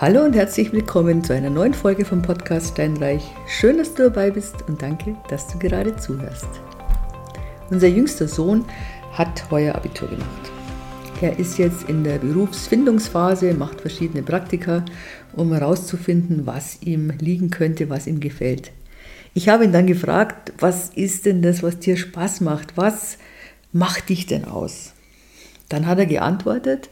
[0.00, 3.24] Hallo und herzlich willkommen zu einer neuen Folge vom Podcast Steinreich.
[3.48, 6.46] Schön, dass du dabei bist und danke, dass du gerade zuhörst.
[7.68, 8.64] Unser jüngster Sohn
[9.10, 10.52] hat heuer Abitur gemacht.
[11.20, 14.84] Er ist jetzt in der Berufsfindungsphase, macht verschiedene Praktika,
[15.32, 18.70] um herauszufinden, was ihm liegen könnte, was ihm gefällt.
[19.34, 22.76] Ich habe ihn dann gefragt, was ist denn das, was dir Spaß macht?
[22.76, 23.18] Was
[23.72, 24.92] macht dich denn aus?
[25.68, 26.88] Dann hat er geantwortet,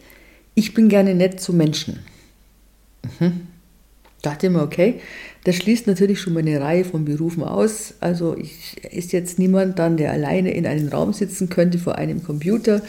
[0.57, 2.01] ich bin gerne nett zu Menschen.
[3.20, 3.48] Mhm.
[4.23, 5.01] Dachte mir, okay,
[5.45, 7.95] das schließt natürlich schon mal eine Reihe von Berufen aus.
[8.01, 12.24] Also ich, ist jetzt niemand dann, der alleine in einem Raum sitzen könnte vor einem
[12.24, 12.82] Computer.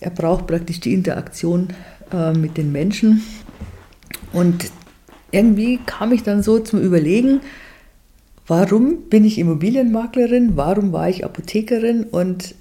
[0.00, 1.68] Er braucht praktisch die Interaktion
[2.12, 3.22] äh, mit den Menschen.
[4.32, 4.70] Und
[5.30, 7.40] irgendwie kam ich dann so zum Überlegen,
[8.46, 12.54] warum bin ich Immobilienmaklerin, warum war ich Apothekerin und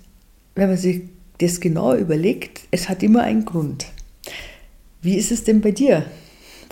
[0.56, 1.02] wenn man sich
[1.40, 3.88] das genau überlegt, es hat immer einen Grund.
[5.02, 6.06] Wie ist es denn bei dir?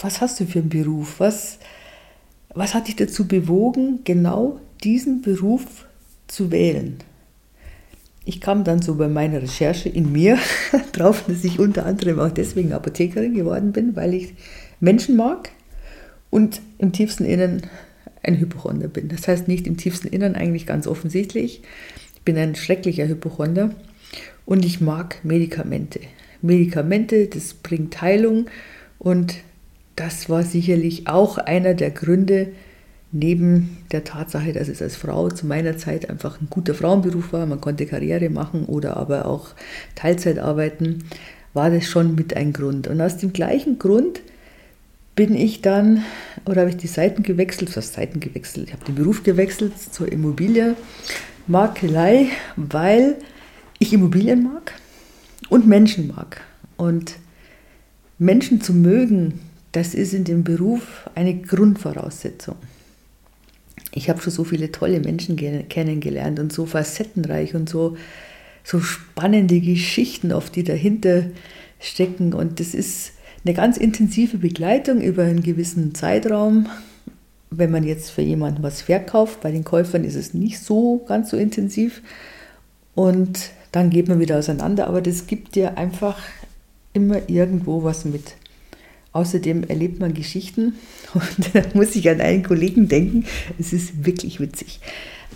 [0.01, 1.19] Was hast du für einen Beruf?
[1.19, 1.59] Was,
[2.53, 5.85] was hat dich dazu bewogen, genau diesen Beruf
[6.27, 6.97] zu wählen?
[8.25, 10.37] Ich kam dann so bei meiner Recherche in mir
[10.91, 14.33] drauf, dass ich unter anderem auch deswegen Apothekerin geworden bin, weil ich
[14.79, 15.51] Menschen mag
[16.29, 17.63] und im tiefsten Innern
[18.21, 19.07] ein Hypochonder bin.
[19.07, 21.61] Das heißt nicht im tiefsten Innern eigentlich ganz offensichtlich.
[22.15, 23.71] Ich bin ein schrecklicher Hypochonder
[24.45, 26.01] und ich mag Medikamente.
[26.41, 28.45] Medikamente, das bringt Heilung
[28.99, 29.37] und
[29.99, 32.53] das war sicherlich auch einer der Gründe,
[33.11, 37.45] neben der Tatsache, dass es als Frau zu meiner Zeit einfach ein guter Frauenberuf war,
[37.45, 39.49] man konnte Karriere machen oder aber auch
[39.95, 41.03] Teilzeit arbeiten,
[41.53, 42.87] war das schon mit ein Grund.
[42.87, 44.21] Und aus dem gleichen Grund
[45.15, 46.05] bin ich dann,
[46.45, 50.09] oder habe ich die Seiten gewechselt, was Seiten gewechselt, ich habe den Beruf gewechselt zur
[50.09, 53.17] Immobilienmakelei, weil
[53.79, 54.71] ich Immobilien mag
[55.49, 56.39] und Menschen mag.
[56.77, 57.15] Und
[58.17, 62.55] Menschen zu mögen, das ist in dem Beruf eine Grundvoraussetzung.
[63.91, 67.97] Ich habe schon so viele tolle Menschen kennengelernt und so facettenreich und so,
[68.63, 71.25] so spannende Geschichten, auf die dahinter
[71.79, 72.33] stecken.
[72.33, 73.13] Und das ist
[73.45, 76.67] eine ganz intensive Begleitung über einen gewissen Zeitraum.
[77.49, 81.31] Wenn man jetzt für jemanden was verkauft, bei den Käufern ist es nicht so ganz
[81.31, 82.03] so intensiv.
[82.93, 84.87] Und dann geht man wieder auseinander.
[84.87, 86.21] Aber das gibt dir einfach
[86.93, 88.35] immer irgendwo was mit.
[89.11, 90.75] Außerdem erlebt man Geschichten
[91.13, 93.25] und da muss ich an einen Kollegen denken.
[93.57, 94.79] Es ist wirklich witzig.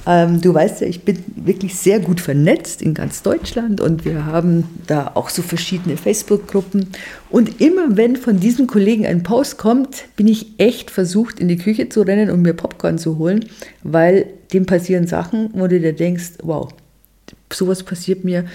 [0.05, 4.25] Ähm, du weißt ja, ich bin wirklich sehr gut vernetzt in ganz Deutschland und wir
[4.25, 6.87] haben da auch so verschiedene Facebook-Gruppen.
[7.29, 11.57] Und immer wenn von diesem Kollegen ein Post kommt, bin ich echt versucht, in die
[11.57, 13.45] Küche zu rennen und mir Popcorn zu holen,
[13.83, 16.69] weil dem passieren Sachen, wo du dir denkst, wow,
[17.51, 18.45] sowas passiert mir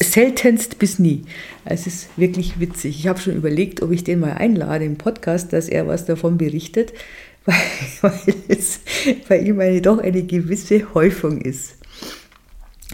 [0.00, 1.24] seltenst bis nie.
[1.64, 2.98] Es ist wirklich witzig.
[2.98, 6.38] Ich habe schon überlegt, ob ich den mal einlade im Podcast, dass er was davon
[6.38, 6.92] berichtet,
[8.00, 8.12] weil,
[8.48, 8.80] es
[9.28, 11.74] bei ihm eine, doch eine gewisse Häufung ist.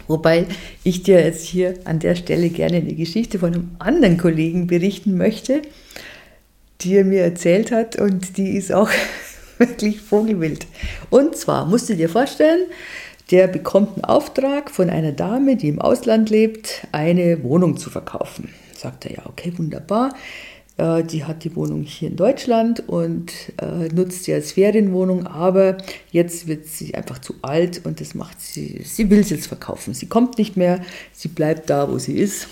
[0.07, 0.47] Wobei
[0.83, 5.17] ich dir jetzt hier an der Stelle gerne eine Geschichte von einem anderen Kollegen berichten
[5.17, 5.63] möchte,
[6.81, 8.91] die er mir erzählt hat und die ist auch
[9.59, 10.67] wirklich vogelwild.
[11.11, 12.63] Und zwar musst du dir vorstellen,
[13.31, 18.51] der bekommt einen Auftrag von einer Dame, die im Ausland lebt, eine Wohnung zu verkaufen.
[18.77, 20.13] Sagt er, ja, okay, wunderbar.
[20.77, 25.79] Äh, die hat die Wohnung hier in Deutschland und äh, nutzt sie als Ferienwohnung, aber
[26.11, 29.95] jetzt wird sie einfach zu alt und das macht sie, sie will es jetzt verkaufen.
[29.95, 30.81] Sie kommt nicht mehr,
[31.13, 32.49] sie bleibt da, wo sie ist.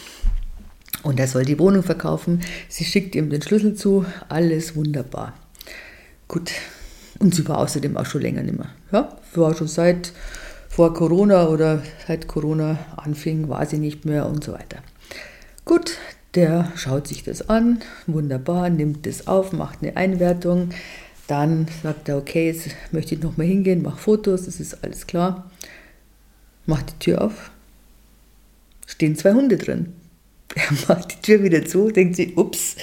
[1.02, 2.42] Und er soll die Wohnung verkaufen.
[2.68, 5.34] Sie schickt ihm den Schlüssel zu, alles wunderbar.
[6.28, 6.52] Gut.
[7.18, 8.70] Und sie war außerdem auch schon länger nicht mehr.
[8.92, 10.12] Ja, war schon seit
[10.72, 14.78] vor Corona oder seit Corona anfing, war sie nicht mehr und so weiter.
[15.66, 15.98] Gut,
[16.34, 20.70] der schaut sich das an, wunderbar, nimmt das auf, macht eine Einwertung.
[21.26, 25.50] Dann sagt er, okay, jetzt möchte ich nochmal hingehen, mache Fotos, das ist alles klar.
[26.64, 27.50] Macht die Tür auf,
[28.86, 29.92] stehen zwei Hunde drin.
[30.54, 32.76] Er macht die Tür wieder zu, denkt sich, ups,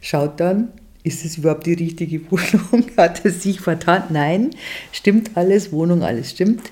[0.00, 0.72] schaut dann,
[1.04, 2.86] ist es überhaupt die richtige Wohnung?
[2.96, 4.04] Hat er sich vertan?
[4.10, 4.50] Nein,
[4.92, 6.62] stimmt alles, Wohnung, alles stimmt.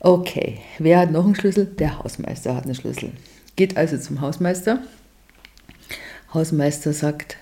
[0.00, 1.66] Okay, wer hat noch einen Schlüssel?
[1.66, 3.10] Der Hausmeister hat einen Schlüssel.
[3.56, 4.80] Geht also zum Hausmeister.
[6.32, 7.36] Hausmeister sagt,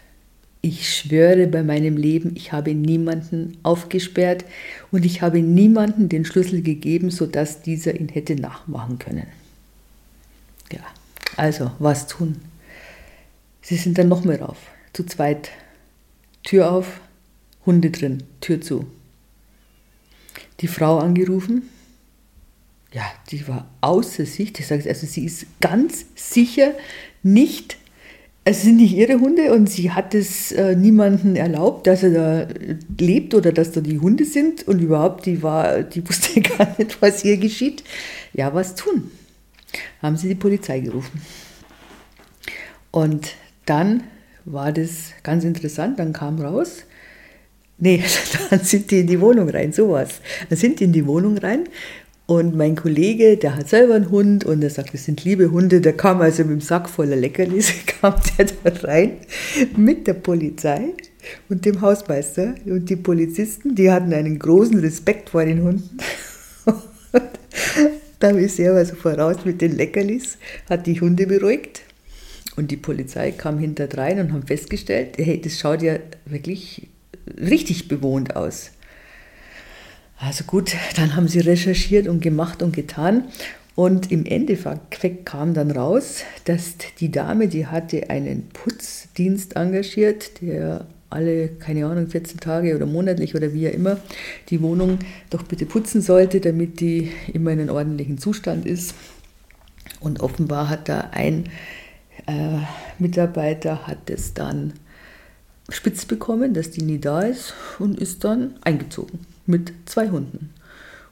[0.63, 4.45] ich schwöre bei meinem Leben, ich habe niemanden aufgesperrt
[4.91, 9.27] und ich habe niemanden den Schlüssel gegeben, sodass dieser ihn hätte nachmachen können.
[10.73, 10.81] Ja,
[11.37, 12.37] also was tun?
[13.61, 14.59] Sie sind dann noch mehr rauf.
[14.93, 15.51] Zu zweit.
[16.43, 17.01] Tür auf,
[17.67, 18.87] Hunde drin, Tür zu.
[20.61, 21.69] Die Frau angerufen,
[22.97, 24.59] ja, die war außer sich.
[24.59, 26.73] Ich sage also, sie ist ganz sicher
[27.23, 27.77] nicht
[28.49, 32.55] es sind nicht ihre Hunde und sie hat es äh, niemandem erlaubt, dass er da
[32.97, 37.03] lebt oder dass da die Hunde sind und überhaupt, die war, die wusste gar nicht,
[37.03, 37.83] was hier geschieht.
[38.35, 39.11] Ja, was tun?
[40.01, 41.23] Haben sie die Polizei gerufen.
[42.93, 43.33] Und
[43.65, 44.05] dann
[44.45, 46.85] war das ganz interessant, dann kam raus,
[47.79, 48.01] nee,
[48.51, 50.21] dann sind die in die Wohnung rein, sowas.
[50.49, 51.65] Dann sind die in die Wohnung rein
[52.27, 55.81] und mein Kollege, der hat selber einen Hund und er sagt, das sind liebe Hunde.
[55.81, 59.19] Der kam also mit dem Sack voller Leckerlis, kam der da rein
[59.77, 60.95] mit der Polizei
[61.49, 62.57] und dem Hausmeister.
[62.65, 65.99] Und die Polizisten, die hatten einen großen Respekt vor den Hunden.
[68.19, 70.37] da ist er also voraus mit den Leckerlis,
[70.69, 71.83] hat die Hunde beruhigt.
[72.57, 76.89] Und die Polizei kam hinterdrein und haben festgestellt, hey, das schaut ja wirklich
[77.39, 78.73] richtig bewohnt aus.
[80.19, 83.25] Also gut, dann haben sie recherchiert und gemacht und getan.
[83.75, 90.87] Und im Endeffekt kam dann raus, dass die Dame, die hatte einen Putzdienst engagiert, der
[91.11, 93.99] alle, keine Ahnung, 14 Tage oder monatlich oder wie auch immer,
[94.49, 94.99] die Wohnung
[95.29, 98.95] doch bitte putzen sollte, damit die immer in einem ordentlichen Zustand ist.
[100.01, 101.45] Und offenbar hat da ein
[102.27, 102.59] äh,
[102.99, 104.73] Mitarbeiter hat es dann
[105.69, 110.51] spitz bekommen, dass die nie da ist und ist dann eingezogen mit zwei Hunden.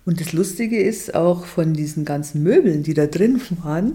[0.04, 3.94] Und das Lustige ist auch von diesen ganzen Möbeln, die da drin waren,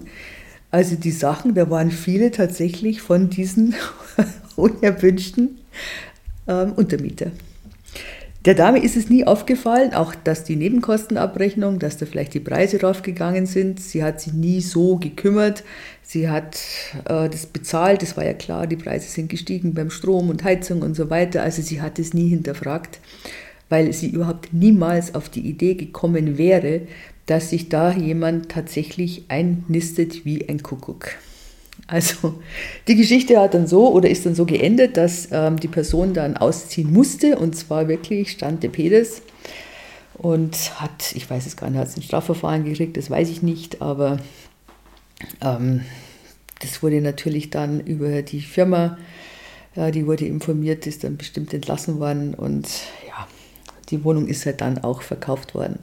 [0.70, 3.74] also die Sachen, da waren viele tatsächlich von diesen
[4.56, 5.58] unerwünschten
[6.46, 7.32] ähm, Untermieter.
[8.46, 12.80] Der Dame ist es nie aufgefallen, auch dass die Nebenkostenabrechnung, dass da vielleicht die Preise
[12.80, 13.80] raufgegangen sind.
[13.80, 15.62] Sie hat sich nie so gekümmert.
[16.02, 16.58] Sie hat
[17.04, 20.80] äh, das bezahlt, das war ja klar, die Preise sind gestiegen beim Strom und Heizung
[20.82, 21.42] und so weiter.
[21.42, 23.00] Also sie hat es nie hinterfragt
[23.70, 26.82] weil sie überhaupt niemals auf die Idee gekommen wäre,
[27.24, 31.12] dass sich da jemand tatsächlich einnistet wie ein Kuckuck.
[31.86, 32.34] Also
[32.88, 36.36] die Geschichte hat dann so oder ist dann so geendet, dass ähm, die Person dann
[36.36, 39.22] ausziehen musste und zwar wirklich stand der Pedes
[40.14, 43.42] und hat, ich weiß es gar nicht, hat es ein Strafverfahren gekriegt, das weiß ich
[43.42, 44.18] nicht, aber
[45.40, 45.82] ähm,
[46.60, 48.98] das wurde natürlich dann über die Firma,
[49.74, 52.68] ja, die wurde informiert, ist dann bestimmt entlassen worden und
[53.08, 53.09] ja,
[53.90, 55.78] die Wohnung ist halt dann auch verkauft worden.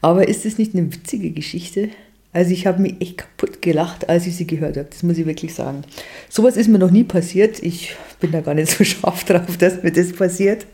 [0.00, 1.90] Aber ist das nicht eine witzige Geschichte?
[2.32, 4.88] Also ich habe mich echt kaputt gelacht, als ich sie gehört habe.
[4.90, 5.82] Das muss ich wirklich sagen.
[6.28, 7.62] Sowas ist mir noch nie passiert.
[7.62, 10.66] Ich bin da gar nicht so scharf drauf, dass mir das passiert.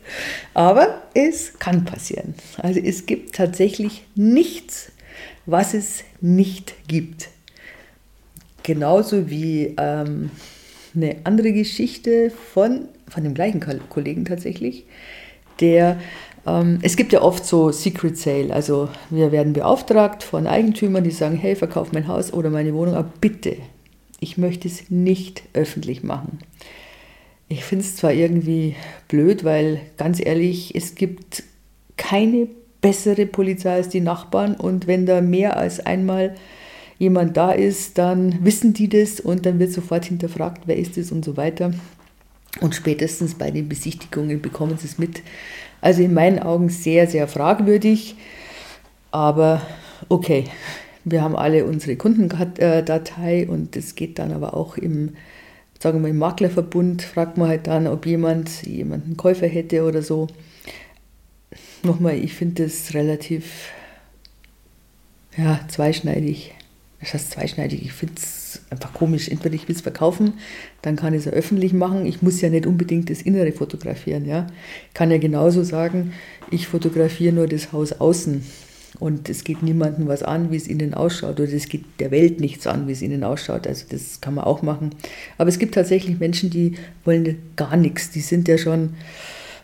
[0.53, 2.35] Aber es kann passieren.
[2.59, 4.91] Also es gibt tatsächlich nichts,
[5.47, 7.29] was es nicht gibt.
[8.65, 10.31] Genauso wie ähm,
[10.97, 14.85] eine andere Geschichte von, von dem gleichen Kollegen tatsächlich,
[15.61, 16.01] der
[16.83, 21.37] es gibt ja oft so Secret Sale, also wir werden beauftragt von Eigentümern, die sagen,
[21.37, 23.57] hey, verkauf mein Haus oder meine Wohnung, aber bitte,
[24.21, 26.41] ich möchte es nicht öffentlich machen.
[27.49, 28.77] Ich finde es zwar irgendwie
[29.09, 31.45] blöd, weil ganz ehrlich, es gibt
[31.97, 32.49] keine
[32.81, 36.35] bessere Polizei als die Nachbarn und wenn da mehr als einmal
[36.99, 41.11] jemand da ist, dann wissen die das und dann wird sofort hinterfragt, wer ist es
[41.11, 41.73] und so weiter.
[42.61, 45.23] Und spätestens bei den Besichtigungen bekommen sie es mit.
[45.81, 48.17] Also in meinen Augen sehr, sehr fragwürdig.
[49.11, 49.61] Aber
[50.09, 50.45] okay,
[51.05, 55.17] wir haben alle unsere Kundendatei und das geht dann aber auch im,
[55.79, 57.03] sagen wir, im Maklerverbund.
[57.03, 60.29] Fragt man halt dann, ob jemand jemanden Käufer hätte oder so.
[61.83, 63.71] Nochmal, ich finde das relativ
[65.37, 66.55] ja, zweischneidig.
[67.05, 67.83] Das heißt zweischneidig.
[67.83, 69.29] Ich finde es einfach komisch.
[69.29, 70.35] Entweder ich will es verkaufen,
[70.81, 72.07] dann kann ich es ja öffentlich machen.
[72.07, 74.25] Ich muss ja nicht unbedingt das Innere fotografieren.
[74.25, 74.47] Ja?
[74.89, 76.13] Ich kann ja genauso sagen,
[76.51, 78.43] ich fotografiere nur das Haus außen.
[79.01, 81.41] Und es geht niemandem was an, wie es innen ausschaut.
[81.41, 83.67] Oder es geht der Welt nichts an, wie es innen ausschaut.
[83.67, 84.91] Also das kann man auch machen.
[85.37, 88.11] Aber es gibt tatsächlich Menschen, die wollen gar nichts.
[88.11, 88.95] Die sind ja schon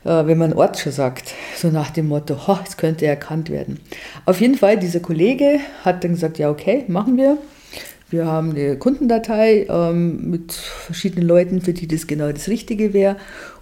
[0.02, 3.80] wenn man Ort schon sagt, so nach dem Motto, es könnte erkannt werden.
[4.24, 7.36] Auf jeden Fall, dieser Kollege hat dann gesagt, ja okay, machen wir.
[8.08, 13.16] Wir haben eine Kundendatei ähm, mit verschiedenen Leuten, für die das genau das Richtige wäre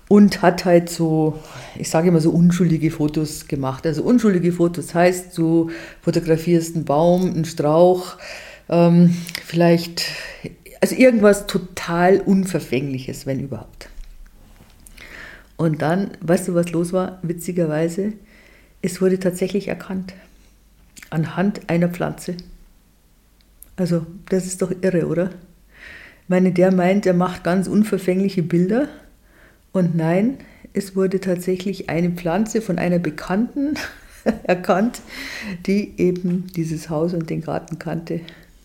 [0.09, 1.38] und hat halt so,
[1.76, 3.87] ich sage immer so unschuldige Fotos gemacht.
[3.87, 8.16] Also unschuldige Fotos heißt, du fotografierst einen Baum, einen Strauch,
[8.71, 9.14] ähm,
[9.45, 10.04] vielleicht,
[10.80, 13.90] also irgendwas total Unverfängliches, wenn überhaupt.
[15.58, 17.18] Und dann, weißt du, was los war?
[17.22, 18.12] Witzigerweise,
[18.80, 20.14] es wurde tatsächlich erkannt.
[21.10, 22.36] Anhand einer Pflanze.
[23.76, 25.30] Also, das ist doch irre, oder?
[26.22, 28.88] Ich meine, der meint, er macht ganz unverfängliche Bilder.
[29.72, 30.38] Und nein,
[30.74, 33.74] es wurde tatsächlich eine Pflanze von einer Bekannten
[34.44, 35.00] erkannt,
[35.66, 38.20] die eben dieses Haus und den Garten kannte.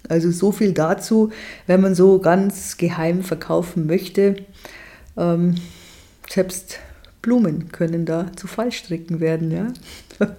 [0.09, 1.31] Also so viel dazu,
[1.65, 4.35] wenn man so ganz geheim verkaufen möchte.
[5.17, 5.55] Ähm,
[6.29, 6.79] selbst
[7.21, 9.67] Blumen können da zu Fallstricken werden, ja.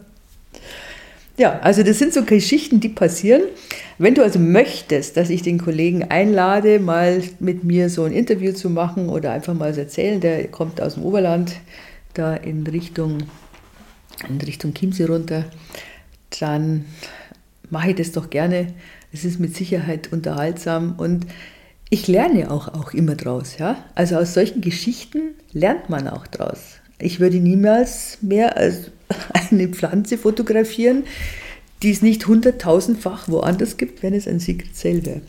[1.36, 3.42] Ja, also das sind so Geschichten, die passieren.
[3.98, 8.52] Wenn du also möchtest, dass ich den Kollegen einlade, mal mit mir so ein Interview
[8.52, 11.56] zu machen oder einfach mal so erzählen, der kommt aus dem Oberland,
[12.14, 13.18] da in Richtung,
[14.28, 15.46] in Richtung Chiemsee runter,
[16.38, 16.84] dann
[17.68, 18.68] mache ich das doch gerne.
[19.12, 21.26] Es ist mit Sicherheit unterhaltsam und
[21.94, 23.56] ich lerne auch, auch immer draus.
[23.58, 23.84] Ja?
[23.94, 26.58] Also aus solchen Geschichten lernt man auch draus.
[26.98, 28.90] Ich würde niemals mehr als
[29.50, 31.04] eine Pflanze fotografieren,
[31.82, 35.20] die es nicht hunderttausendfach woanders gibt, wenn es ein Secret Cell wäre.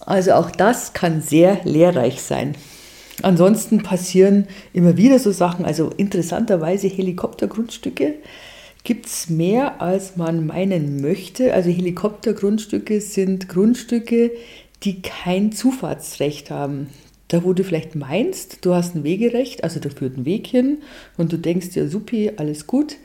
[0.00, 2.54] Also auch das kann sehr lehrreich sein.
[3.22, 8.14] Ansonsten passieren immer wieder so Sachen, also interessanterweise Helikoptergrundstücke
[8.82, 11.54] gibt es mehr, als man meinen möchte.
[11.54, 14.30] Also Helikoptergrundstücke sind Grundstücke,
[14.84, 16.88] die kein Zufahrtsrecht haben.
[17.28, 20.82] Da, wo du vielleicht meinst, du hast ein Wegerecht, also da führt ein Weg hin
[21.16, 22.96] und du denkst dir, supi, alles gut.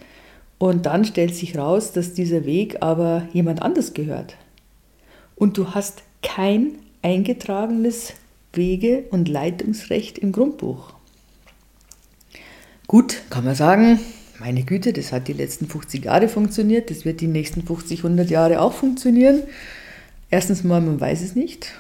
[0.58, 4.36] Und dann stellt sich raus, dass dieser Weg aber jemand anders gehört.
[5.36, 8.14] Und du hast kein eingetragenes
[8.52, 10.94] Wege- und Leitungsrecht im Grundbuch.
[12.88, 14.00] Gut, kann man sagen,
[14.40, 18.30] meine Güte, das hat die letzten 50 Jahre funktioniert, das wird die nächsten 50, 100
[18.30, 19.44] Jahre auch funktionieren.
[20.32, 21.74] Erstens mal, man weiß es nicht.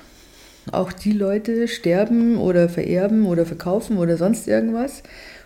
[0.71, 5.03] Auch die Leute sterben oder vererben oder verkaufen oder sonst irgendwas.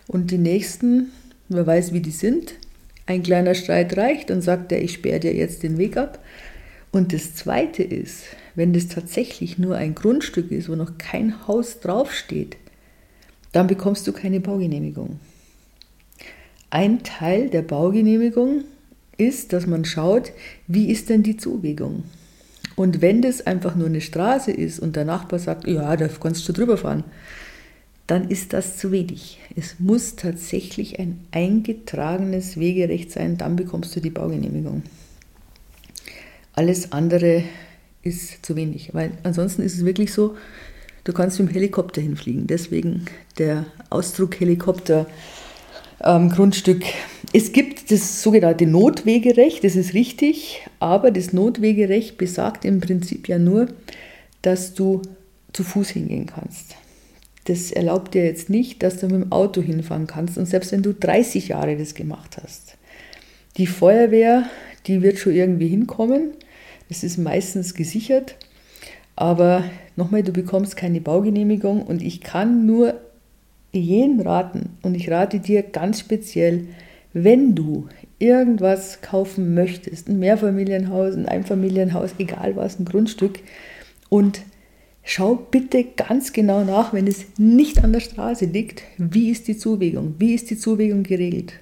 [0.07, 1.11] Und die nächsten,
[1.49, 2.53] wer weiß, wie die sind.
[3.05, 6.19] Ein kleiner Streit reicht und sagt er, ich sperre dir jetzt den Weg ab.
[6.91, 8.23] Und das Zweite ist,
[8.55, 12.55] wenn das tatsächlich nur ein Grundstück ist, wo noch kein Haus draufsteht,
[13.51, 15.19] dann bekommst du keine Baugenehmigung.
[16.69, 18.63] Ein Teil der Baugenehmigung
[19.17, 20.31] ist, dass man schaut,
[20.67, 22.03] wie ist denn die Zuwegung.
[22.75, 26.47] Und wenn das einfach nur eine Straße ist und der Nachbar sagt, ja, da kannst
[26.47, 27.03] du drüber fahren,
[28.07, 29.39] dann ist das zu wenig.
[29.55, 34.83] Es muss tatsächlich ein eingetragenes Wegerecht sein, dann bekommst du die Baugenehmigung.
[36.53, 37.43] Alles andere
[38.01, 40.35] ist zu wenig, weil ansonsten ist es wirklich so,
[41.03, 42.47] du kannst mit dem Helikopter hinfliegen.
[42.47, 43.05] Deswegen
[43.37, 45.07] der Ausdruck Helikopter
[46.03, 46.83] ähm, Grundstück.
[47.33, 53.39] Es gibt das sogenannte Notwegerecht, das ist richtig, aber das Notwegerecht besagt im Prinzip ja
[53.39, 53.67] nur,
[54.41, 55.01] dass du
[55.51, 56.75] zu Fuß hingehen kannst.
[57.45, 60.81] Das erlaubt dir jetzt nicht, dass du mit dem Auto hinfahren kannst und selbst wenn
[60.81, 62.77] du 30 Jahre das gemacht hast.
[63.57, 64.45] Die Feuerwehr,
[64.87, 66.31] die wird schon irgendwie hinkommen,
[66.89, 68.35] das ist meistens gesichert,
[69.15, 69.63] aber
[69.95, 72.99] nochmal, du bekommst keine Baugenehmigung und ich kann nur
[73.79, 76.67] jeden raten, und ich rate dir ganz speziell,
[77.13, 77.87] wenn du
[78.19, 83.39] irgendwas kaufen möchtest, ein Mehrfamilienhaus, ein Einfamilienhaus, egal was, ein Grundstück,
[84.09, 84.41] und
[85.03, 89.57] schau bitte ganz genau nach, wenn es nicht an der Straße liegt, wie ist die
[89.57, 91.53] Zuwegung, wie ist die Zuwegung geregelt.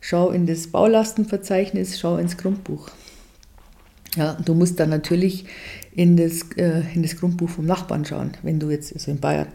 [0.00, 2.90] Schau in das Baulastenverzeichnis, schau ins Grundbuch.
[4.16, 5.44] Ja, du musst dann natürlich
[5.94, 9.48] in das, äh, in das Grundbuch vom Nachbarn schauen, wenn du jetzt, also in Bayern,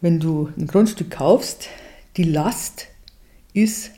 [0.00, 1.68] wenn du ein Grundstück kaufst,
[2.16, 2.86] die Last
[3.52, 3.90] ist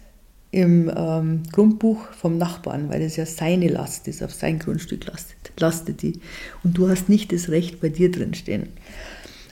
[0.50, 5.52] im ähm, Grundbuch vom Nachbarn, weil es ja seine Last ist, auf sein Grundstück lastet,
[5.58, 6.20] lastet die.
[6.62, 8.68] Und du hast nicht das Recht bei dir drin stehen.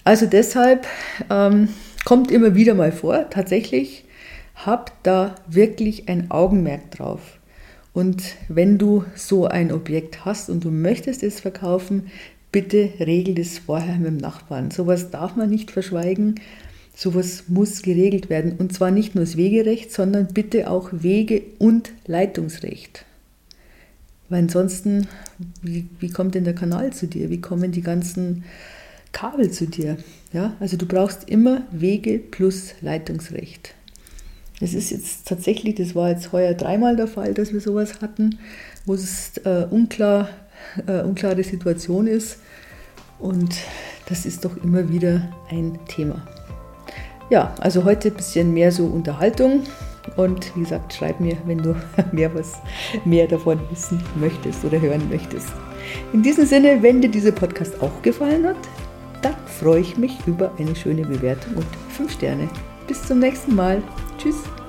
[0.05, 0.87] Also deshalb
[1.31, 1.69] ähm,
[2.05, 4.05] kommt immer wieder mal vor, tatsächlich,
[4.55, 7.39] hab da wirklich ein Augenmerk drauf.
[7.93, 12.11] Und wenn du so ein Objekt hast und du möchtest es verkaufen,
[12.53, 14.71] bitte regel das vorher mit dem Nachbarn.
[14.71, 16.37] Sowas darf man nicht verschweigen.
[16.95, 18.57] Sowas muss geregelt werden.
[18.59, 23.05] Und zwar nicht nur das Wegerecht, sondern bitte auch Wege- und Leitungsrecht.
[24.29, 25.09] Weil ansonsten,
[25.63, 27.31] wie, wie kommt denn der Kanal zu dir?
[27.31, 28.45] Wie kommen die ganzen
[29.13, 29.97] Kabel zu dir?
[30.33, 33.75] Ja, also du brauchst immer Wege plus Leitungsrecht.
[34.61, 38.39] Das ist jetzt tatsächlich, das war jetzt heuer dreimal der Fall, dass wir sowas hatten,
[38.85, 40.29] wo es äh, unklar
[40.87, 42.39] äh, unklare Situation ist.
[43.19, 43.57] Und
[44.09, 46.23] das ist doch immer wieder ein Thema.
[47.29, 49.63] Ja, also heute ein bisschen mehr so Unterhaltung.
[50.17, 51.77] Und wie gesagt, schreib mir, wenn du
[52.13, 52.55] mehr, was,
[53.05, 55.49] mehr davon wissen möchtest oder hören möchtest.
[56.13, 58.57] In diesem Sinne, wenn dir dieser Podcast auch gefallen hat,
[59.23, 62.49] dann freue ich mich über eine schöne Bewertung und 5 Sterne.
[62.87, 63.83] Bis zum nächsten Mal.
[64.19, 64.60] Tschüss.